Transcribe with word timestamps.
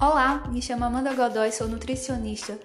Olá, 0.00 0.44
me 0.48 0.62
chamo 0.62 0.84
Amanda 0.84 1.12
Godoy, 1.12 1.50
sou 1.50 1.66
nutricionista, 1.66 2.56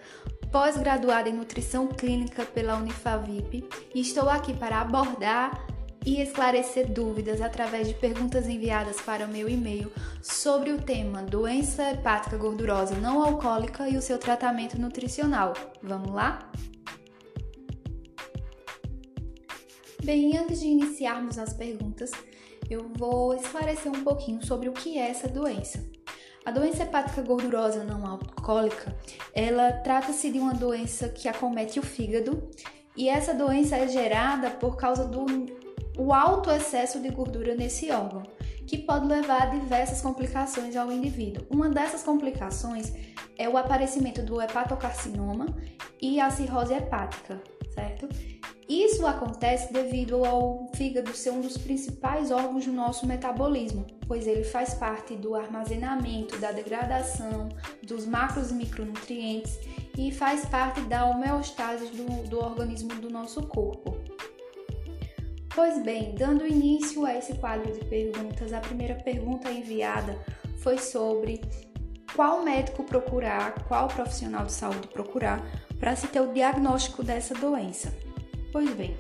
pós-graduada 0.52 1.28
em 1.28 1.34
nutrição 1.34 1.88
clínica 1.88 2.46
pela 2.46 2.78
Unifavip 2.78 3.68
e 3.92 4.02
estou 4.02 4.30
aqui 4.30 4.54
para 4.54 4.80
abordar 4.80 5.66
e 6.06 6.22
esclarecer 6.22 6.94
dúvidas 6.94 7.42
através 7.42 7.88
de 7.88 7.96
perguntas 7.96 8.48
enviadas 8.48 9.02
para 9.02 9.26
o 9.26 9.28
meu 9.28 9.50
e-mail 9.50 9.92
sobre 10.22 10.72
o 10.72 10.80
tema 10.80 11.24
doença 11.24 11.90
hepática 11.90 12.38
gordurosa 12.38 12.94
não 12.98 13.24
alcoólica 13.24 13.90
e 13.90 13.98
o 13.98 14.02
seu 14.02 14.20
tratamento 14.20 14.80
nutricional. 14.80 15.54
Vamos 15.82 16.12
lá? 16.14 16.52
Bem, 20.04 20.38
antes 20.38 20.60
de 20.60 20.68
iniciarmos 20.68 21.40
as 21.40 21.52
perguntas, 21.52 22.12
eu 22.70 22.92
vou 22.96 23.34
esclarecer 23.34 23.92
um 23.92 24.04
pouquinho 24.04 24.46
sobre 24.46 24.70
o 24.70 24.74
que 24.74 25.00
é 25.00 25.10
essa 25.10 25.28
doença. 25.28 25.93
A 26.46 26.52
doença 26.52 26.84
hepática 26.84 27.22
gordurosa 27.22 27.84
não 27.86 28.06
alcoólica, 28.06 28.94
ela 29.34 29.72
trata-se 29.72 30.30
de 30.30 30.40
uma 30.40 30.54
doença 30.54 31.08
que 31.08 31.30
acomete 31.30 31.80
o 31.80 31.84
fígado 31.84 32.50
e 32.98 33.08
essa 33.08 33.34
doença 33.34 33.78
é 33.78 33.88
gerada 33.88 34.52
por 34.52 34.76
causa 34.76 35.06
do 35.06 35.26
o 35.98 36.12
alto 36.12 36.50
excesso 36.52 37.00
de 37.00 37.10
gordura 37.10 37.56
nesse 37.56 37.92
órgão, 37.92 38.24
que 38.68 38.78
pode 38.78 39.06
levar 39.06 39.44
a 39.44 39.46
diversas 39.46 40.02
complicações 40.02 40.76
ao 40.76 40.92
indivíduo. 40.92 41.46
Uma 41.50 41.70
dessas 41.70 42.04
complicações 42.04 42.92
é 43.38 43.48
o 43.48 43.58
aparecimento 43.58 44.22
do 44.22 44.42
hepatocarcinoma 44.42 45.46
e 46.02 46.20
a 46.20 46.30
cirrose 46.30 46.74
hepática, 46.74 47.42
certo? 47.74 48.10
Isso 48.68 49.06
acontece 49.06 49.74
devido 49.74 50.24
ao 50.24 50.70
fígado 50.74 51.14
ser 51.14 51.32
um 51.32 51.42
dos 51.42 51.58
principais 51.58 52.32
órgãos 52.32 52.66
do 52.66 52.72
nosso 52.72 53.06
metabolismo, 53.06 53.86
pois 54.08 54.26
ele 54.26 54.44
faz 54.44 54.74
parte 54.74 55.16
do 55.16 55.36
armazenamento, 55.36 56.38
da 56.38 56.52
degradação 56.52 57.50
dos 57.82 58.06
macros 58.06 58.52
e 58.52 58.54
micronutrientes 58.54 59.60
e 59.98 60.12
faz 60.12 60.46
parte 60.46 60.82
da 60.82 61.06
homeostase 61.06 61.88
do, 61.88 62.30
do 62.30 62.40
organismo 62.40 62.96
do 62.96 63.10
nosso 63.10 63.44
corpo. 63.48 63.98
Pois 65.54 65.84
bem, 65.84 66.16
dando 66.16 66.48
início 66.48 67.06
a 67.06 67.16
esse 67.16 67.36
quadro 67.36 67.72
de 67.72 67.86
perguntas, 67.86 68.54
a 68.54 68.60
primeira 68.60 68.96
pergunta 68.96 69.52
enviada 69.52 70.18
foi 70.58 70.80
sobre 70.80 71.42
qual 72.16 72.44
médico 72.44 72.84
procurar, 72.84 73.64
qual 73.66 73.88
profissional 73.88 74.46
de 74.46 74.52
saúde 74.52 74.88
procurar 74.88 75.46
para 75.80 75.96
se 75.96 76.08
ter 76.08 76.22
o 76.22 76.32
diagnóstico 76.34 77.04
dessa 77.04 77.36
doença. 77.36 77.94
Pois 78.54 78.70
bem, 78.76 78.96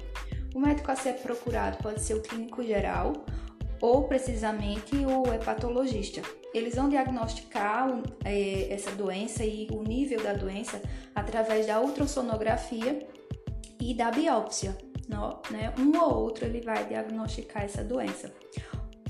o 0.55 0.59
médico 0.59 0.91
a 0.91 0.95
ser 0.95 1.13
procurado 1.17 1.77
pode 1.77 2.01
ser 2.01 2.15
o 2.15 2.21
clínico 2.21 2.63
geral 2.63 3.13
ou 3.79 4.07
precisamente 4.07 4.95
o 4.95 5.31
hepatologista. 5.31 6.23
Eles 6.55 6.73
vão 6.73 6.89
diagnosticar 6.89 7.87
é, 8.25 8.73
essa 8.73 8.89
doença 8.93 9.45
e 9.45 9.67
o 9.71 9.83
nível 9.83 10.23
da 10.23 10.33
doença 10.33 10.81
através 11.13 11.67
da 11.67 11.79
ultrassonografia 11.79 13.07
e 13.79 13.93
da 13.93 14.09
biópsia. 14.09 14.75
Né? 15.51 15.71
Um 15.77 15.99
ou 16.01 16.23
outro 16.23 16.45
ele 16.45 16.61
vai 16.61 16.87
diagnosticar 16.87 17.61
essa 17.61 17.83
doença. 17.83 18.33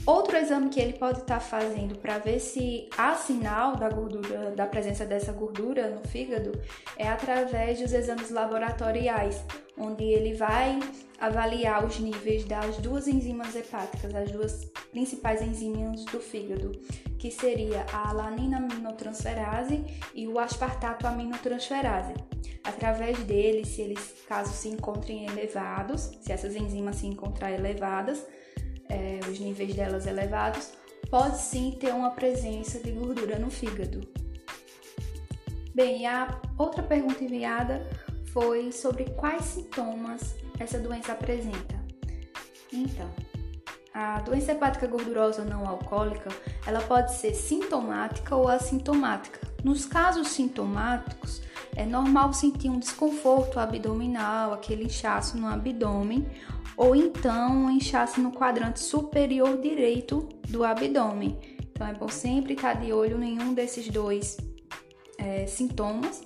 Outro 0.05 0.35
exame 0.35 0.69
que 0.69 0.81
ele 0.81 0.93
pode 0.93 1.19
estar 1.19 1.35
tá 1.35 1.39
fazendo 1.39 1.97
para 1.97 2.17
ver 2.17 2.37
se 2.39 2.89
há 2.97 3.15
sinal 3.15 3.77
da 3.77 3.89
gordura, 3.89 4.51
da 4.51 4.65
presença 4.65 5.05
dessa 5.05 5.31
gordura 5.31 5.89
no 5.89 6.05
fígado, 6.05 6.51
é 6.97 7.07
através 7.07 7.79
dos 7.79 7.93
exames 7.93 8.29
laboratoriais, 8.29 9.41
onde 9.77 10.03
ele 10.03 10.33
vai 10.33 10.77
avaliar 11.21 11.85
os 11.85 11.99
níveis 11.99 12.43
das 12.43 12.75
duas 12.77 13.07
enzimas 13.07 13.55
hepáticas, 13.55 14.13
as 14.13 14.29
duas 14.29 14.65
principais 14.91 15.41
enzimas 15.41 16.03
do 16.05 16.19
fígado, 16.19 16.73
que 17.17 17.31
seria 17.31 17.85
a 17.93 18.09
alanina 18.09 18.57
aminotransferase 18.57 19.85
e 20.13 20.27
o 20.27 20.37
aspartato 20.37 21.07
aminotransferase. 21.07 22.13
Através 22.61 23.19
deles, 23.19 23.69
se 23.69 23.81
eles 23.81 24.15
caso 24.27 24.51
se 24.51 24.67
encontrem 24.67 25.25
elevados, 25.27 26.11
se 26.19 26.33
essas 26.33 26.57
enzimas 26.57 26.97
se 26.97 27.07
encontrar 27.07 27.51
elevadas, 27.51 28.25
é, 28.89 29.19
os 29.29 29.39
níveis 29.39 29.75
delas 29.75 30.05
elevados, 30.05 30.71
pode 31.09 31.37
sim 31.37 31.77
ter 31.79 31.93
uma 31.93 32.11
presença 32.11 32.79
de 32.79 32.91
gordura 32.91 33.37
no 33.37 33.49
fígado. 33.49 34.01
Bem, 35.73 36.05
a 36.05 36.39
outra 36.57 36.83
pergunta 36.83 37.23
enviada 37.23 37.87
foi 38.27 38.71
sobre 38.71 39.05
quais 39.11 39.45
sintomas 39.45 40.35
essa 40.59 40.79
doença 40.79 41.13
apresenta. 41.13 41.83
Então, 42.71 43.09
a 43.93 44.19
doença 44.21 44.53
hepática 44.53 44.87
gordurosa 44.87 45.43
não 45.43 45.67
alcoólica, 45.67 46.29
ela 46.65 46.81
pode 46.81 47.13
ser 47.13 47.35
sintomática 47.35 48.35
ou 48.35 48.47
assintomática. 48.47 49.39
Nos 49.63 49.85
casos 49.85 50.29
sintomáticos, 50.29 51.41
é 51.75 51.85
normal 51.85 52.33
sentir 52.33 52.69
um 52.69 52.79
desconforto 52.79 53.59
abdominal, 53.59 54.53
aquele 54.53 54.85
inchaço 54.85 55.37
no 55.37 55.47
abdômen, 55.47 56.27
ou 56.77 56.95
então 56.95 57.65
um 57.65 57.69
inchaço 57.69 58.21
no 58.21 58.31
quadrante 58.31 58.79
superior 58.79 59.57
direito 59.59 60.27
do 60.49 60.63
abdômen. 60.63 61.37
Então 61.71 61.87
é 61.87 61.93
bom 61.93 62.07
sempre 62.07 62.53
estar 62.53 62.73
de 62.73 62.93
olho 62.93 63.17
em 63.17 63.35
nenhum 63.35 63.53
desses 63.53 63.87
dois 63.89 64.37
é, 65.17 65.47
sintomas, 65.47 66.23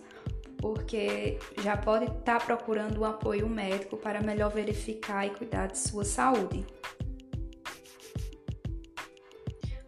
porque 0.57 1.39
já 1.61 1.77
pode 1.77 2.05
estar 2.05 2.43
procurando 2.45 3.01
um 3.01 3.05
apoio 3.05 3.47
médico 3.47 3.95
para 3.95 4.21
melhor 4.21 4.51
verificar 4.51 5.25
e 5.25 5.29
cuidar 5.29 5.67
de 5.67 5.77
sua 5.77 6.03
saúde. 6.03 6.65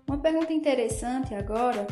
Uma 0.08 0.18
pergunta 0.18 0.52
interessante 0.53 1.36
agora, 1.36 1.86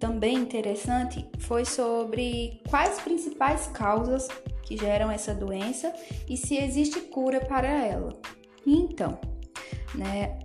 também 0.00 0.34
interessante, 0.36 1.28
foi 1.38 1.64
sobre 1.66 2.60
quais 2.68 2.98
principais 2.98 3.66
causas 3.66 4.26
que 4.62 4.76
geram 4.76 5.10
essa 5.10 5.34
doença 5.34 5.92
e 6.26 6.36
se 6.36 6.56
existe 6.56 7.00
cura 7.00 7.40
para 7.40 7.68
ela. 7.68 8.18
Então, 8.66 9.18
né, 9.94 10.38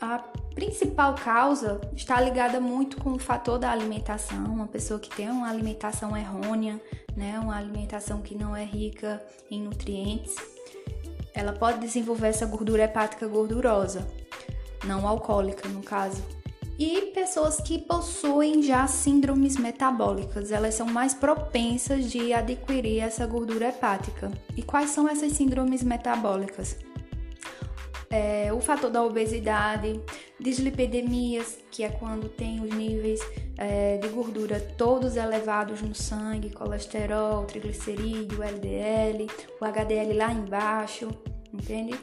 a 0.00 0.18
principal 0.54 1.14
causa 1.14 1.80
está 1.94 2.20
ligada 2.20 2.60
muito 2.60 2.96
com 2.98 3.12
o 3.12 3.18
fator 3.18 3.58
da 3.58 3.70
alimentação, 3.70 4.44
uma 4.46 4.66
pessoa 4.66 4.98
que 4.98 5.08
tem 5.08 5.30
uma 5.30 5.48
alimentação 5.48 6.16
errônea, 6.16 6.80
né, 7.16 7.38
uma 7.38 7.56
alimentação 7.56 8.20
que 8.20 8.34
não 8.34 8.56
é 8.56 8.64
rica 8.64 9.24
em 9.48 9.62
nutrientes, 9.62 10.34
ela 11.32 11.52
pode 11.52 11.78
desenvolver 11.78 12.28
essa 12.28 12.46
gordura 12.46 12.82
hepática 12.82 13.28
gordurosa, 13.28 14.08
não 14.84 15.06
alcoólica 15.06 15.68
no 15.68 15.82
caso, 15.82 16.22
e 16.78 17.10
pessoas 17.12 17.60
que 17.60 17.76
possuem 17.76 18.62
já 18.62 18.86
síndromes 18.86 19.56
metabólicas, 19.56 20.52
elas 20.52 20.74
são 20.74 20.86
mais 20.86 21.12
propensas 21.12 22.08
de 22.08 22.32
adquirir 22.32 23.00
essa 23.00 23.26
gordura 23.26 23.68
hepática. 23.68 24.30
E 24.56 24.62
quais 24.62 24.90
são 24.90 25.08
essas 25.08 25.32
síndromes 25.32 25.82
metabólicas? 25.82 26.76
É, 28.08 28.52
o 28.52 28.60
fator 28.60 28.90
da 28.90 29.02
obesidade, 29.02 30.00
dislipidemias, 30.38 31.58
que 31.70 31.82
é 31.82 31.88
quando 31.88 32.28
tem 32.28 32.60
os 32.60 32.72
níveis 32.72 33.20
é, 33.58 33.98
de 33.98 34.08
gordura 34.08 34.60
todos 34.78 35.16
elevados 35.16 35.82
no 35.82 35.94
sangue, 35.94 36.50
colesterol, 36.50 37.44
triglicerídeo, 37.44 38.42
LDL, 38.42 39.26
o 39.60 39.64
HDL 39.64 40.16
lá 40.16 40.32
embaixo, 40.32 41.08
entende? 41.52 41.98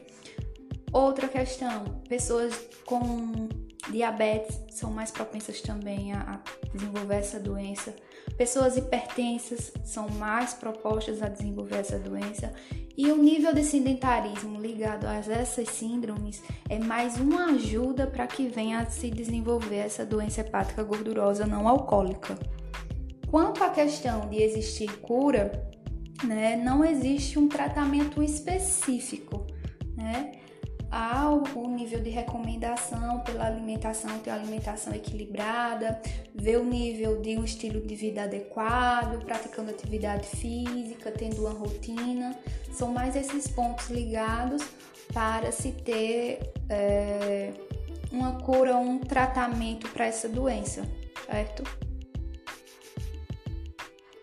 Outra 0.91 1.27
questão, 1.27 2.01
pessoas 2.07 2.67
com 2.85 3.47
Diabetes 3.90 4.59
são 4.69 4.91
mais 4.91 5.12
propensas 5.12 5.62
também 5.62 6.12
a, 6.13 6.41
desenvolver 6.73 7.16
essa 7.16 7.40
doença. 7.40 7.96
Pessoas 8.38 8.75
hipertensas 8.75 9.72
são 9.84 10.09
mais 10.09 10.53
propostas 10.53 11.22
a 11.22 11.29
desenvolver 11.29 11.78
essa 11.78 12.00
doença. 12.00 12.51
E 12.97 13.12
o 13.12 13.18
nível 13.18 13.53
de 13.53 13.63
sedentarismo 13.63 14.59
ligado 14.59 15.06
a 15.06 15.16
essas 15.16 15.69
síndromes 15.69 16.41
é 16.69 16.79
mais 16.79 17.18
uma 17.18 17.46
ajuda 17.53 18.07
para 18.07 18.25
que 18.25 18.47
venha 18.47 18.79
a 18.79 18.85
se 18.85 19.11
desenvolver 19.11 19.78
essa 19.78 20.05
doença 20.05 20.41
hepática 20.41 20.84
gordurosa 20.84 21.46
não 21.46 21.67
alcoólica. 21.67 22.38
Quanto 23.28 23.64
à 23.64 23.70
questão 23.70 24.29
de 24.29 24.41
existir 24.41 24.91
cura, 24.99 25.70
né, 26.23 26.55
não 26.55 26.85
existe 26.85 27.38
um 27.38 27.49
tratamento 27.49 28.23
específico, 28.23 29.46
né? 29.96 30.34
Há 30.95 31.29
o 31.29 31.67
nível 31.67 31.99
de 31.99 32.09
recomendação 32.09 33.19
pela 33.19 33.45
alimentação, 33.45 34.17
ter 34.19 34.29
uma 34.29 34.39
alimentação 34.39 34.95
equilibrada, 34.95 36.01
ver 36.33 36.57
o 36.57 36.63
nível 36.63 37.21
de 37.21 37.37
um 37.37 37.43
estilo 37.43 37.81
de 37.81 37.95
vida 37.95 38.23
adequado, 38.23 39.21
praticando 39.25 39.71
atividade 39.71 40.25
física, 40.25 41.11
tendo 41.11 41.41
uma 41.41 41.51
rotina. 41.51 42.33
São 42.71 42.93
mais 42.93 43.13
esses 43.13 43.45
pontos 43.45 43.89
ligados 43.89 44.63
para 45.13 45.51
se 45.51 45.73
ter 45.73 46.53
é, 46.69 47.51
uma 48.09 48.39
cura, 48.41 48.77
um 48.77 48.97
tratamento 48.97 49.89
para 49.89 50.05
essa 50.05 50.29
doença, 50.29 50.89
certo? 51.25 51.63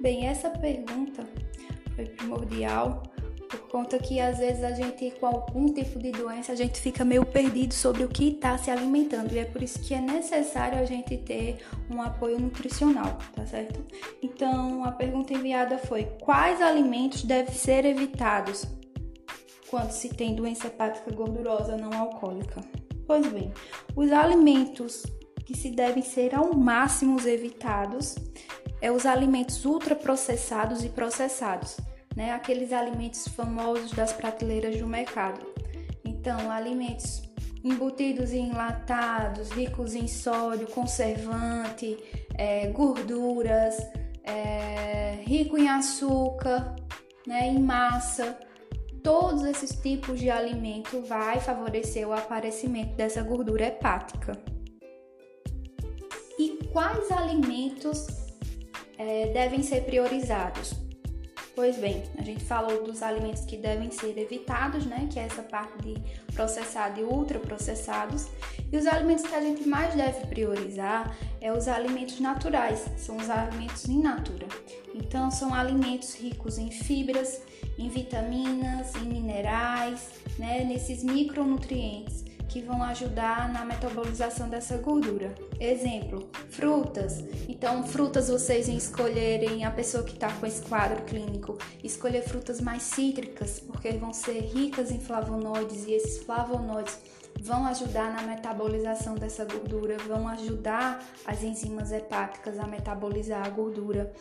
Bem, 0.00 0.26
essa 0.26 0.48
pergunta 0.48 1.22
foi 1.94 2.06
primordial 2.06 3.11
por 3.52 3.68
conta 3.68 3.98
que 3.98 4.18
às 4.18 4.38
vezes 4.38 4.64
a 4.64 4.70
gente 4.70 5.10
com 5.20 5.26
algum 5.26 5.66
tipo 5.66 5.98
de 5.98 6.10
doença 6.10 6.52
a 6.52 6.54
gente 6.54 6.80
fica 6.80 7.04
meio 7.04 7.26
perdido 7.26 7.74
sobre 7.74 8.02
o 8.02 8.08
que 8.08 8.30
está 8.30 8.56
se 8.56 8.70
alimentando 8.70 9.34
e 9.34 9.38
é 9.38 9.44
por 9.44 9.62
isso 9.62 9.78
que 9.80 9.92
é 9.92 10.00
necessário 10.00 10.78
a 10.78 10.86
gente 10.86 11.18
ter 11.18 11.58
um 11.90 12.00
apoio 12.00 12.40
nutricional, 12.40 13.18
tá 13.34 13.44
certo? 13.44 13.84
Então 14.22 14.82
a 14.84 14.90
pergunta 14.90 15.34
enviada 15.34 15.76
foi: 15.76 16.04
quais 16.22 16.62
alimentos 16.62 17.24
devem 17.24 17.54
ser 17.54 17.84
evitados 17.84 18.64
quando 19.68 19.90
se 19.90 20.08
tem 20.08 20.34
doença 20.34 20.68
hepática 20.68 21.12
gordurosa 21.12 21.76
não 21.76 21.92
alcoólica? 21.92 22.62
Pois 23.06 23.30
bem, 23.30 23.52
os 23.94 24.10
alimentos 24.12 25.02
que 25.44 25.54
se 25.54 25.70
devem 25.70 26.02
ser 26.02 26.34
ao 26.34 26.54
máximo 26.56 27.20
evitados 27.28 28.14
é 28.80 28.90
os 28.90 29.04
alimentos 29.04 29.62
ultraprocessados 29.66 30.82
e 30.82 30.88
processados 30.88 31.76
né? 32.16 32.32
Aqueles 32.32 32.72
alimentos 32.72 33.28
famosos 33.28 33.92
das 33.92 34.12
prateleiras 34.12 34.76
do 34.78 34.86
mercado. 34.86 35.46
Então, 36.04 36.50
alimentos 36.50 37.22
embutidos 37.64 38.32
em 38.32 38.48
enlatados, 38.48 39.50
ricos 39.50 39.94
em 39.94 40.08
sódio, 40.08 40.66
conservante, 40.68 41.96
é, 42.34 42.68
gorduras, 42.68 43.76
é, 44.24 45.22
rico 45.24 45.56
em 45.56 45.68
açúcar, 45.68 46.74
né, 47.26 47.48
em 47.48 47.58
massa. 47.58 48.38
Todos 49.02 49.44
esses 49.44 49.74
tipos 49.80 50.20
de 50.20 50.30
alimento 50.30 51.02
vai 51.02 51.40
favorecer 51.40 52.06
o 52.06 52.12
aparecimento 52.12 52.94
dessa 52.94 53.22
gordura 53.22 53.66
hepática. 53.66 54.32
E 56.38 56.58
quais 56.72 57.10
alimentos 57.10 58.06
é, 58.96 59.26
devem 59.32 59.62
ser 59.62 59.84
priorizados? 59.84 60.81
Pois 61.54 61.76
bem, 61.76 62.02
a 62.16 62.22
gente 62.22 62.42
falou 62.42 62.82
dos 62.82 63.02
alimentos 63.02 63.44
que 63.44 63.58
devem 63.58 63.90
ser 63.90 64.16
evitados, 64.16 64.86
né? 64.86 65.06
Que 65.12 65.18
é 65.18 65.24
essa 65.24 65.42
parte 65.42 65.82
de 65.82 65.94
processado 66.32 66.98
e 66.98 67.04
ultraprocessados. 67.04 68.28
E 68.72 68.76
os 68.76 68.86
alimentos 68.86 69.26
que 69.26 69.34
a 69.34 69.40
gente 69.40 69.68
mais 69.68 69.94
deve 69.94 70.26
priorizar 70.28 71.14
é 71.42 71.52
os 71.52 71.68
alimentos 71.68 72.20
naturais, 72.20 72.86
são 72.96 73.18
os 73.18 73.28
alimentos 73.28 73.84
in 73.84 74.00
natura. 74.00 74.46
Então, 74.94 75.30
são 75.30 75.52
alimentos 75.52 76.14
ricos 76.14 76.56
em 76.56 76.70
fibras, 76.70 77.42
em 77.78 77.90
vitaminas, 77.90 78.94
em 78.96 79.04
minerais, 79.04 80.08
né? 80.38 80.64
Nesses 80.64 81.04
micronutrientes 81.04 82.31
que 82.48 82.60
vão 82.60 82.82
ajudar 82.82 83.52
na 83.52 83.64
metabolização 83.64 84.48
dessa 84.48 84.76
gordura. 84.76 85.34
Exemplo, 85.58 86.28
frutas. 86.50 87.24
Então, 87.48 87.82
frutas 87.84 88.28
vocês 88.28 88.68
escolherem 88.68 89.64
a 89.64 89.70
pessoa 89.70 90.04
que 90.04 90.12
está 90.12 90.30
com 90.32 90.46
esse 90.46 90.62
quadro 90.62 91.02
clínico, 91.04 91.58
escolher 91.82 92.22
frutas 92.22 92.60
mais 92.60 92.82
cítricas, 92.82 93.60
porque 93.60 93.92
vão 93.92 94.12
ser 94.12 94.40
ricas 94.40 94.90
em 94.90 95.00
flavonoides 95.00 95.84
e 95.86 95.92
esses 95.92 96.22
flavonoides 96.22 96.98
vão 97.40 97.66
ajudar 97.66 98.12
na 98.12 98.22
metabolização 98.22 99.14
dessa 99.14 99.44
gordura, 99.44 99.96
vão 99.98 100.28
ajudar 100.28 101.04
as 101.26 101.42
enzimas 101.42 101.90
hepáticas 101.92 102.58
a 102.58 102.66
metabolizar 102.66 103.44
a 103.44 103.48
gordura. 103.48 104.12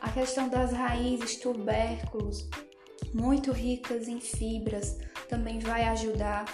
A 0.00 0.10
questão 0.10 0.48
das 0.48 0.72
raízes, 0.72 1.36
tubérculos, 1.36 2.48
muito 3.12 3.50
ricas 3.50 4.08
em 4.08 4.20
fibras, 4.20 4.98
também 5.28 5.58
vai 5.58 5.84
ajudar 5.84 6.44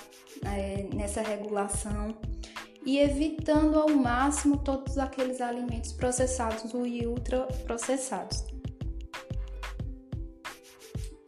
é, 0.44 0.88
nessa 0.94 1.22
regulação 1.22 2.16
e 2.84 2.98
evitando 2.98 3.78
ao 3.78 3.88
máximo 3.90 4.56
todos 4.58 4.98
aqueles 4.98 5.40
alimentos 5.40 5.92
processados 5.92 6.72
e 6.72 7.06
ultraprocessados. 7.06 8.44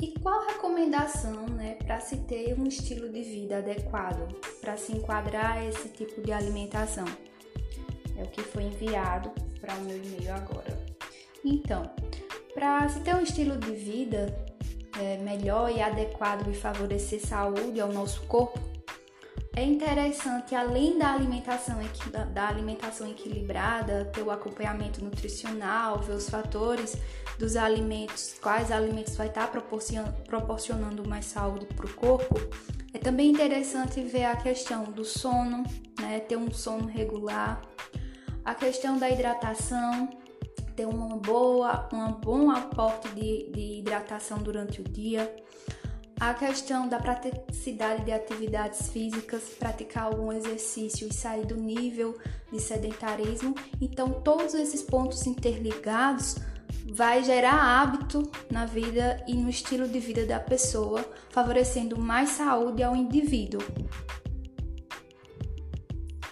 E 0.00 0.19
qual 0.19 0.43
a 0.43 0.52
recomendação 0.52 1.46
né, 1.46 1.76
para 1.76 2.00
se 2.00 2.17
ter 2.19 2.58
um 2.58 2.67
estilo 2.67 3.08
de 3.08 3.23
vida 3.23 3.58
adequado, 3.58 4.35
para 4.61 4.76
se 4.76 4.93
enquadrar 4.93 5.64
esse 5.64 5.88
tipo 5.88 6.20
de 6.20 6.32
alimentação? 6.32 7.06
É 8.17 8.23
o 8.23 8.29
que 8.29 8.43
foi 8.43 8.64
enviado 8.64 9.31
para 9.61 9.75
o 9.75 9.81
meu 9.82 9.97
e-mail 9.97 10.35
agora. 10.35 10.85
Então, 11.44 11.90
para 12.52 12.88
se 12.88 13.00
ter 13.00 13.14
um 13.14 13.20
estilo 13.20 13.56
de 13.56 13.73
vida 13.73 14.44
é, 14.99 15.17
melhor 15.19 15.70
e 15.70 15.81
adequado 15.81 16.49
e 16.49 16.55
favorecer 16.55 17.20
saúde 17.20 17.81
ao 17.81 17.93
nosso 17.93 18.23
corpo, 18.23 18.58
é 19.56 19.62
interessante, 19.62 20.52
além 20.52 20.99
da 20.99 21.12
alimentação, 21.12 21.79
da 22.32 22.49
alimentação 22.49 23.08
equilibrada, 23.08 24.05
ter 24.06 24.23
o 24.23 24.31
acompanhamento 24.32 25.02
nutricional, 25.02 26.00
ver 26.00 26.14
os 26.14 26.29
fatores 26.29 26.96
dos 27.38 27.55
alimentos, 27.55 28.35
quais 28.43 28.73
alimentos 28.73 29.17
vai 29.17 29.29
estar 29.29 29.49
proporcionando 30.26 31.08
mais 31.08 31.26
saúde 31.26 31.67
para 31.67 31.87
o 31.87 31.94
corpo. 31.94 32.35
É 32.93 32.99
também 32.99 33.31
interessante 33.31 34.00
ver 34.00 34.25
a 34.25 34.35
questão 34.35 34.85
do 34.85 35.05
sono, 35.05 35.62
né, 36.00 36.19
ter 36.19 36.37
um 36.37 36.52
sono 36.52 36.87
regular, 36.87 37.62
a 38.44 38.56
questão 38.56 38.99
da 38.99 39.08
hidratação, 39.08 40.11
ter 40.75 40.87
uma 40.87 41.17
boa, 41.17 41.88
um 41.93 42.12
bom 42.12 42.50
aporte 42.50 43.09
de, 43.11 43.50
de 43.50 43.79
hidratação 43.79 44.38
durante 44.38 44.81
o 44.81 44.85
dia 44.85 45.35
a 46.19 46.32
questão 46.32 46.88
da 46.88 46.99
praticidade 46.99 48.05
de 48.05 48.12
atividades 48.12 48.88
físicas, 48.88 49.43
praticar 49.59 50.05
algum 50.05 50.32
exercício 50.32 51.09
e 51.09 51.12
sair 51.12 51.44
do 51.44 51.56
nível 51.56 52.17
de 52.53 52.61
sedentarismo. 52.61 53.55
Então, 53.81 54.11
todos 54.11 54.55
esses 54.55 54.82
pontos 54.82 55.26
interligados 55.26 56.37
vai 56.93 57.25
gerar 57.25 57.55
hábito 57.55 58.23
na 58.50 58.65
vida 58.65 59.23
e 59.26 59.35
no 59.35 59.50
estilo 59.50 59.88
de 59.88 59.99
vida 59.99 60.25
da 60.25 60.38
pessoa, 60.38 61.05
favorecendo 61.31 61.99
mais 61.99 62.31
saúde 62.31 62.82
ao 62.82 62.94
indivíduo. 62.94 63.62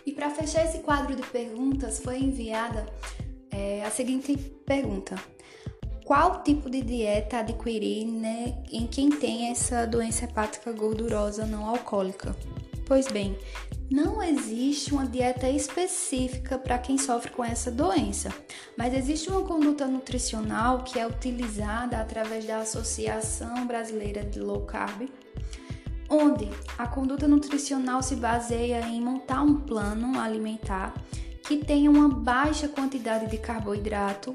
E 0.06 0.12
para 0.12 0.30
fechar 0.30 0.64
esse 0.64 0.78
quadro 0.78 1.14
de 1.16 1.22
perguntas, 1.22 2.00
foi 2.00 2.18
enviada 2.18 2.86
é, 3.52 3.84
a 3.84 3.90
seguinte 3.90 4.36
pergunta: 4.66 5.16
qual 6.04 6.42
tipo 6.42 6.68
de 6.68 6.82
dieta 6.82 7.38
adquirir 7.38 8.06
né, 8.06 8.62
em 8.70 8.86
quem 8.86 9.10
tem 9.10 9.50
essa 9.50 9.86
doença 9.86 10.24
hepática 10.24 10.72
gordurosa 10.72 11.46
não 11.46 11.66
alcoólica? 11.66 12.34
Pois 12.86 13.06
bem, 13.06 13.38
não 13.90 14.22
existe 14.22 14.92
uma 14.92 15.06
dieta 15.06 15.48
específica 15.48 16.58
para 16.58 16.78
quem 16.78 16.98
sofre 16.98 17.30
com 17.30 17.44
essa 17.44 17.70
doença, 17.70 18.30
mas 18.76 18.92
existe 18.92 19.30
uma 19.30 19.42
conduta 19.42 19.86
nutricional 19.86 20.82
que 20.82 20.98
é 20.98 21.06
utilizada 21.06 21.98
através 21.98 22.44
da 22.44 22.58
Associação 22.58 23.66
Brasileira 23.66 24.24
de 24.24 24.40
Low 24.40 24.66
Carb, 24.66 25.08
onde 26.08 26.48
a 26.76 26.86
conduta 26.86 27.28
nutricional 27.28 28.02
se 28.02 28.16
baseia 28.16 28.80
em 28.80 29.00
montar 29.00 29.42
um 29.42 29.60
plano 29.60 30.18
alimentar 30.18 30.92
que 31.58 31.64
tenha 31.64 31.90
uma 31.90 32.08
baixa 32.08 32.68
quantidade 32.68 33.30
de 33.30 33.36
carboidrato 33.36 34.34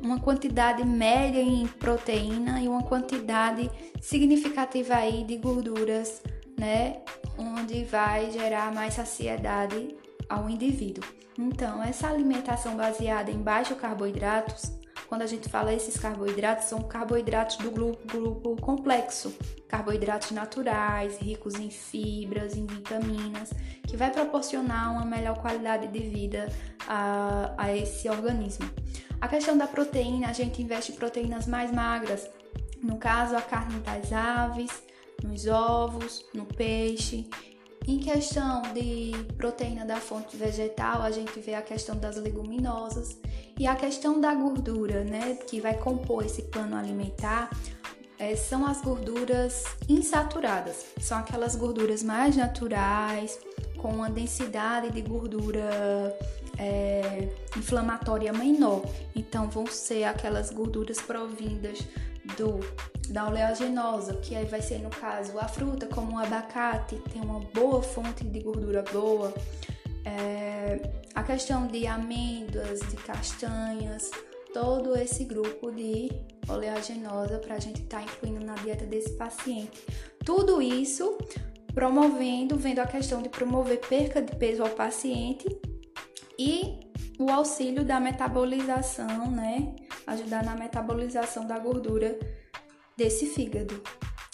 uma 0.00 0.18
quantidade 0.18 0.84
média 0.84 1.40
em 1.40 1.64
proteína 1.66 2.60
e 2.60 2.68
uma 2.68 2.82
quantidade 2.82 3.70
significativa 4.00 4.96
aí 4.96 5.22
de 5.22 5.36
gorduras, 5.36 6.20
né? 6.58 7.02
Onde 7.38 7.84
vai 7.84 8.30
gerar 8.32 8.74
mais 8.74 8.94
saciedade 8.94 9.96
ao 10.28 10.50
indivíduo. 10.50 11.04
Então, 11.38 11.80
essa 11.82 12.08
alimentação 12.08 12.76
baseada 12.76 13.30
em 13.30 13.38
baixo 13.38 13.76
carboidratos, 13.76 14.72
quando 15.12 15.20
a 15.20 15.26
gente 15.26 15.46
fala 15.46 15.74
esses 15.74 15.98
carboidratos, 15.98 16.68
são 16.68 16.80
carboidratos 16.80 17.58
do 17.58 17.70
grupo, 17.70 18.06
grupo 18.06 18.56
complexo, 18.56 19.36
carboidratos 19.68 20.30
naturais, 20.30 21.18
ricos 21.18 21.56
em 21.56 21.68
fibras, 21.68 22.56
em 22.56 22.64
vitaminas, 22.64 23.50
que 23.86 23.94
vai 23.94 24.10
proporcionar 24.10 24.90
uma 24.90 25.04
melhor 25.04 25.38
qualidade 25.38 25.88
de 25.88 25.98
vida 25.98 26.48
a, 26.88 27.52
a 27.58 27.76
esse 27.76 28.08
organismo. 28.08 28.64
A 29.20 29.28
questão 29.28 29.54
da 29.54 29.66
proteína, 29.66 30.30
a 30.30 30.32
gente 30.32 30.62
investe 30.62 30.92
em 30.92 30.94
proteínas 30.94 31.46
mais 31.46 31.70
magras, 31.70 32.26
no 32.82 32.96
caso 32.96 33.36
a 33.36 33.42
carne 33.42 33.80
das 33.80 34.10
aves, 34.14 34.82
nos 35.22 35.46
ovos, 35.46 36.24
no 36.32 36.46
peixe. 36.46 37.28
Em 37.86 37.98
questão 37.98 38.62
de 38.72 39.12
proteína 39.36 39.84
da 39.84 39.96
fonte 39.96 40.38
vegetal, 40.38 41.02
a 41.02 41.10
gente 41.10 41.38
vê 41.38 41.52
a 41.52 41.60
questão 41.60 41.98
das 41.98 42.16
leguminosas 42.16 43.18
e 43.58 43.66
a 43.66 43.74
questão 43.74 44.20
da 44.20 44.34
gordura, 44.34 45.04
né, 45.04 45.34
que 45.46 45.60
vai 45.60 45.76
compor 45.76 46.24
esse 46.24 46.42
plano 46.42 46.76
alimentar. 46.76 47.50
É, 48.18 48.36
são 48.36 48.64
as 48.64 48.80
gorduras 48.80 49.64
insaturadas, 49.88 50.86
são 51.00 51.18
aquelas 51.18 51.56
gorduras 51.56 52.04
mais 52.04 52.36
naturais, 52.36 53.38
com 53.78 53.88
uma 53.88 54.08
densidade 54.08 54.90
de 54.90 55.00
gordura 55.00 56.16
é, 56.56 57.28
inflamatória 57.56 58.32
menor. 58.32 58.84
Então, 59.14 59.50
vão 59.50 59.66
ser 59.66 60.04
aquelas 60.04 60.50
gorduras 60.50 61.00
provindas 61.00 61.80
do 62.36 62.60
da 63.08 63.26
oleaginosa, 63.28 64.14
que 64.14 64.34
aí 64.34 64.44
vai 64.44 64.62
ser 64.62 64.78
no 64.78 64.88
caso 64.88 65.38
a 65.38 65.46
fruta, 65.46 65.86
como 65.86 66.16
o 66.16 66.18
abacate, 66.18 66.96
tem 67.12 67.20
uma 67.20 67.40
boa 67.40 67.82
fonte 67.82 68.24
de 68.24 68.40
gordura 68.40 68.84
boa. 68.92 69.34
É, 70.04 70.80
a 71.22 71.24
questão 71.24 71.68
de 71.68 71.86
amêndoas, 71.86 72.80
de 72.80 72.96
castanhas, 72.96 74.10
todo 74.52 74.96
esse 74.96 75.24
grupo 75.24 75.70
de 75.70 76.10
oleaginosa 76.48 77.38
para 77.38 77.54
a 77.54 77.58
gente 77.60 77.80
estar 77.80 78.00
tá 78.00 78.02
incluindo 78.02 78.44
na 78.44 78.54
dieta 78.54 78.84
desse 78.84 79.10
paciente. 79.10 79.80
Tudo 80.24 80.60
isso 80.60 81.16
promovendo, 81.72 82.56
vendo 82.56 82.80
a 82.80 82.86
questão 82.88 83.22
de 83.22 83.28
promover 83.28 83.78
perca 83.78 84.20
de 84.20 84.34
peso 84.34 84.64
ao 84.64 84.70
paciente 84.70 85.46
e 86.36 86.90
o 87.20 87.30
auxílio 87.30 87.84
da 87.84 88.00
metabolização, 88.00 89.30
né? 89.30 89.76
Ajudar 90.08 90.44
na 90.44 90.56
metabolização 90.56 91.46
da 91.46 91.56
gordura 91.56 92.18
desse 92.96 93.26
fígado. 93.26 93.80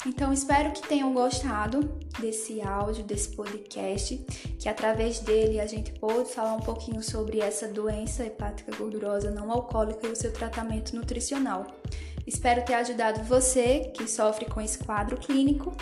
Então, 0.09 0.33
espero 0.33 0.73
que 0.73 0.89
tenham 0.89 1.13
gostado 1.13 1.81
desse 2.19 2.63
áudio, 2.63 3.05
desse 3.05 3.29
podcast, 3.29 4.17
que 4.59 4.67
através 4.67 5.21
dele 5.21 5.61
a 5.61 5.67
gente 5.67 5.93
pôde 5.93 6.31
falar 6.31 6.55
um 6.55 6.61
pouquinho 6.61 7.03
sobre 7.03 7.41
essa 7.41 7.69
doença 7.69 8.25
hepática 8.25 8.75
gordurosa 8.75 9.31
não 9.31 9.53
alcoólica 9.53 10.07
e 10.07 10.11
o 10.11 10.17
seu 10.17 10.33
tratamento 10.33 10.97
nutricional. 10.97 11.67
Espero 12.27 12.65
ter 12.65 12.73
ajudado 12.75 13.23
você 13.25 13.93
que 13.95 14.09
sofre 14.09 14.47
com 14.47 14.63
esse 14.63 14.79
quadro 14.79 15.19
clínico 15.19 15.77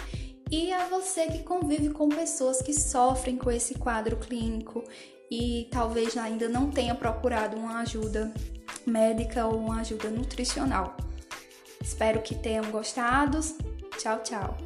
e 0.50 0.72
a 0.72 0.88
você 0.88 1.28
que 1.28 1.44
convive 1.44 1.90
com 1.90 2.08
pessoas 2.08 2.60
que 2.60 2.74
sofrem 2.74 3.36
com 3.36 3.50
esse 3.50 3.74
quadro 3.74 4.16
clínico 4.16 4.82
e 5.30 5.68
talvez 5.70 6.16
ainda 6.16 6.48
não 6.48 6.68
tenha 6.68 6.96
procurado 6.96 7.56
uma 7.56 7.78
ajuda 7.78 8.34
médica 8.84 9.46
ou 9.46 9.56
uma 9.56 9.82
ajuda 9.82 10.10
nutricional. 10.10 10.96
Espero 11.80 12.20
que 12.22 12.34
tenham 12.34 12.68
gostado. 12.72 13.38
Tchau, 13.98 14.18
tchau. 14.24 14.65